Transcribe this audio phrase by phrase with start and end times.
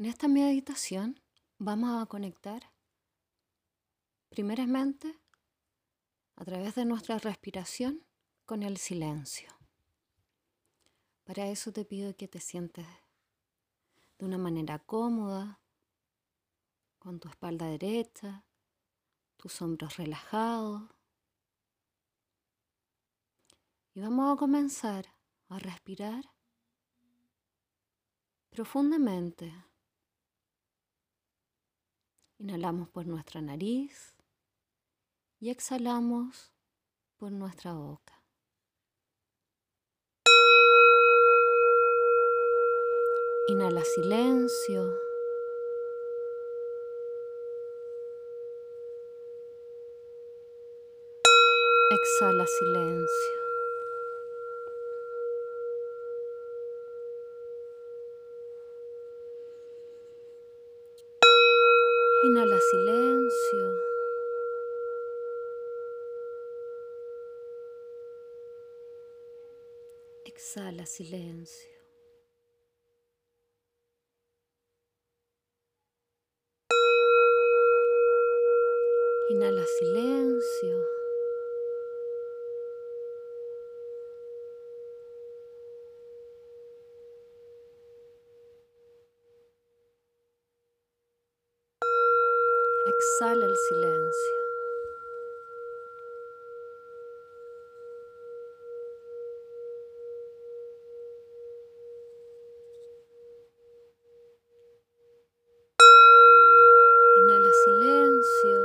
[0.00, 1.20] En esta meditación
[1.58, 2.72] vamos a conectar
[4.30, 5.20] primeramente
[6.36, 8.02] a través de nuestra respiración
[8.46, 9.50] con el silencio.
[11.24, 12.86] Para eso te pido que te sientes
[14.18, 15.60] de una manera cómoda,
[16.98, 18.46] con tu espalda derecha,
[19.36, 20.82] tus hombros relajados.
[23.92, 25.14] Y vamos a comenzar
[25.50, 26.24] a respirar
[28.48, 29.52] profundamente.
[32.40, 34.14] Inhalamos por nuestra nariz
[35.40, 36.50] y exhalamos
[37.18, 38.24] por nuestra boca.
[43.48, 44.90] Inhala silencio.
[51.90, 53.39] Exhala silencio.
[62.50, 63.74] Inhala silencio.
[70.24, 71.70] Exhala silencio.
[79.30, 80.99] Inhala silencio.
[93.00, 94.34] Exhala el silencio.
[107.16, 108.60] Inhala silencio.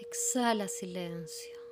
[0.00, 1.62] Exhala silencio.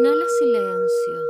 [0.00, 1.20] Inhala silencio.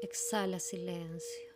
[0.00, 1.50] Exhala silencio.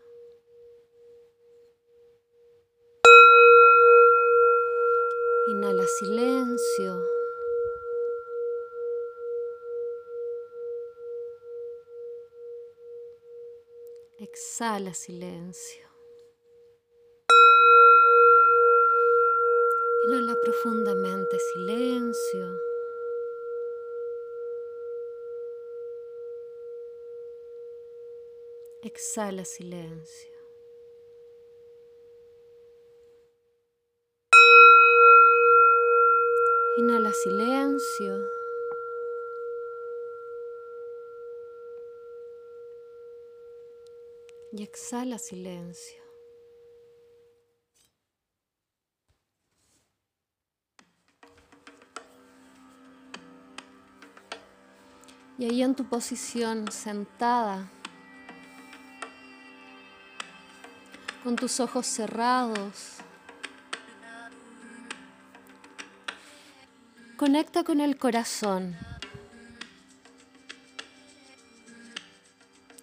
[5.46, 7.00] Inhala silencio.
[14.18, 15.87] Exhala silencio.
[20.08, 22.46] Inhala profundamente silencio.
[28.82, 30.32] Exhala silencio.
[36.78, 38.14] Inhala silencio.
[44.52, 46.07] Y exhala silencio.
[55.38, 57.70] Y ahí en tu posición sentada,
[61.22, 62.96] con tus ojos cerrados,
[67.16, 68.76] conecta con el corazón,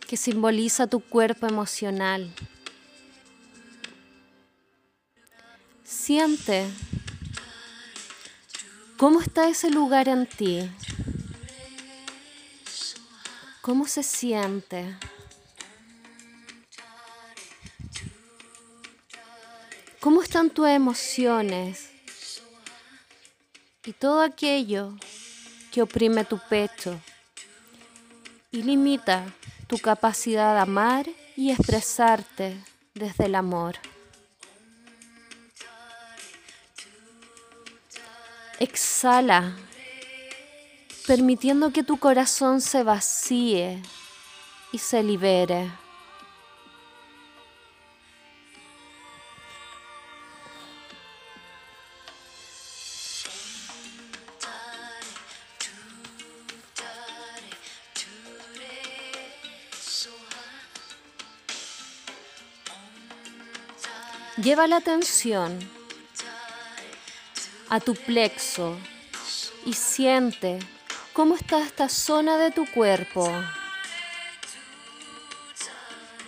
[0.08, 2.34] que simboliza tu cuerpo emocional.
[5.84, 6.70] Siente
[8.96, 10.70] cómo está ese lugar en ti.
[13.66, 14.96] ¿Cómo se siente?
[20.00, 21.90] ¿Cómo están tus emociones?
[23.84, 24.94] Y todo aquello
[25.72, 27.02] que oprime tu pecho
[28.52, 29.26] y limita
[29.66, 33.78] tu capacidad de amar y expresarte desde el amor.
[38.60, 39.56] Exhala
[41.08, 43.82] permitiendo que tu corazón se vacíe
[44.72, 45.72] y se libere.
[64.38, 65.58] Lleva la atención
[67.70, 68.78] a tu plexo
[69.66, 70.60] y siente
[71.16, 73.32] cómo está esta zona de tu cuerpo.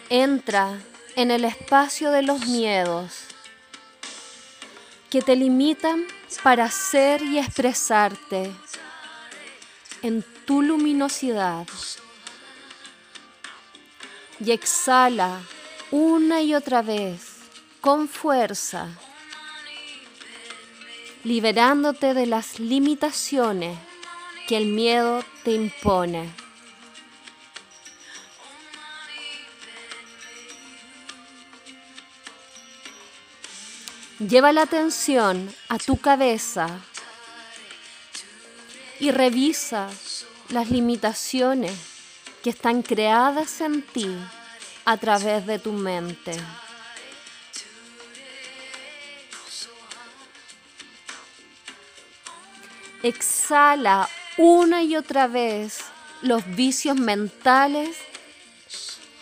[0.10, 0.80] Entra
[1.18, 3.26] en el espacio de los miedos
[5.10, 6.06] que te limitan
[6.42, 8.50] para ser y expresarte
[10.02, 11.68] en tu luminosidad.
[14.40, 15.42] y exhala
[15.90, 17.40] una y otra vez
[17.82, 18.88] con fuerza,
[21.24, 23.78] liberándote de las limitaciones
[24.48, 26.30] que el miedo te impone.
[34.20, 36.80] Lleva la atención a tu cabeza
[39.00, 39.90] y revisa
[40.50, 41.74] las limitaciones
[42.42, 44.18] que están creadas en ti
[44.86, 46.36] a través de tu mente.
[53.04, 55.80] Exhala una y otra vez
[56.22, 57.98] los vicios mentales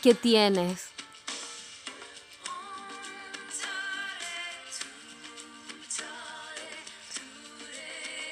[0.01, 0.89] que tienes.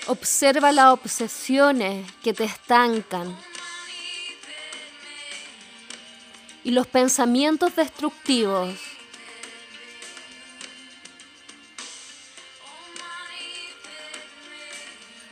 [0.07, 3.37] Observa las obsesiones que te estancan
[6.65, 8.77] y los pensamientos destructivos.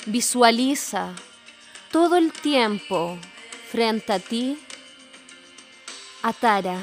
[0.05, 1.13] Visualiza
[1.91, 3.17] todo el tiempo
[3.69, 4.57] frente a ti
[6.23, 6.79] a Tara,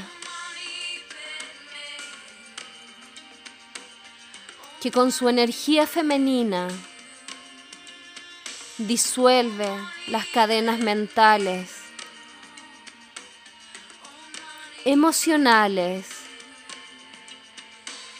[4.82, 6.68] que con su energía femenina
[8.76, 9.68] disuelve
[10.08, 11.70] las cadenas mentales,
[14.84, 16.06] emocionales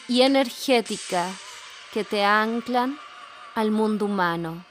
[0.07, 1.31] y energéticas
[1.93, 2.99] que te anclan
[3.53, 4.68] al mundo humano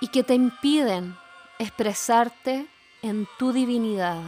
[0.00, 1.16] y que te impiden
[1.58, 2.66] expresarte
[3.02, 4.22] en tu divinidad.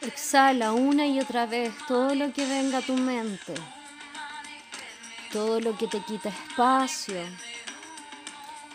[0.00, 3.54] Exhala una y otra vez todo lo que venga a tu mente,
[5.32, 7.20] todo lo que te quita espacio,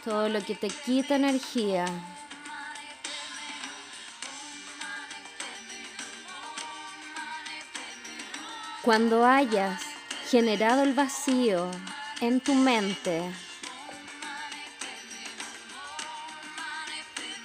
[0.03, 1.85] todo lo que te quita energía.
[8.81, 9.79] Cuando hayas
[10.31, 11.69] generado el vacío
[12.19, 13.21] en tu mente,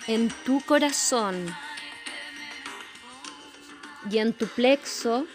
[0.06, 1.54] en tu corazón
[4.10, 5.26] y en tu plexo,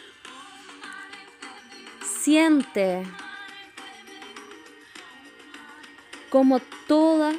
[2.24, 3.06] siente
[6.32, 7.34] como toda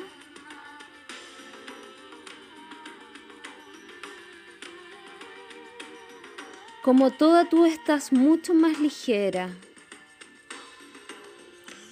[6.82, 9.50] Como toda tú estás mucho más ligera.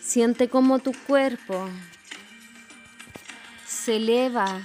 [0.00, 1.68] Siente como tu cuerpo
[3.64, 4.60] se eleva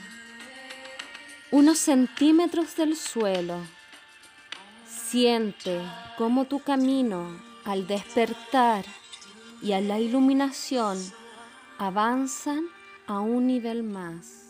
[1.51, 3.59] unos centímetros del suelo.
[4.87, 5.79] Siente
[6.17, 8.83] como tu camino al despertar
[9.61, 10.97] y a la iluminación
[11.77, 12.65] avanzan
[13.07, 14.44] a un nivel más.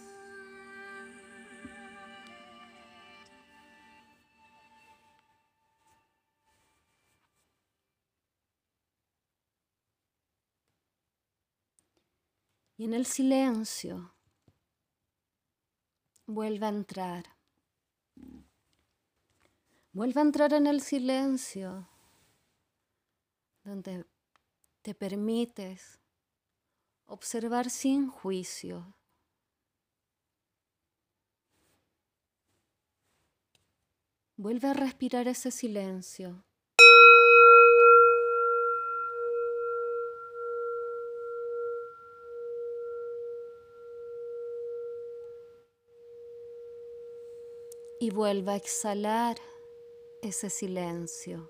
[12.77, 14.13] Y en el silencio
[16.25, 17.25] vuelve a entrar.
[19.93, 21.87] Vuelve a entrar en el silencio,
[23.63, 24.05] donde
[24.81, 25.99] te permites
[27.05, 28.93] observar sin juicio.
[34.35, 36.43] Vuelve a respirar ese silencio.
[48.05, 49.35] Y vuelva a exhalar
[50.21, 51.49] ese silencio.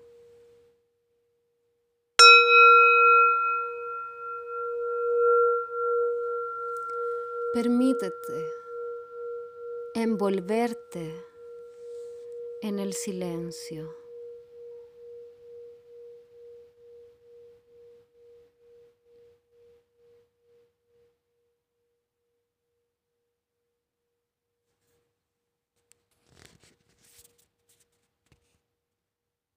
[7.52, 8.38] Permítete
[9.96, 11.14] envolverte
[12.62, 14.05] en el silencio.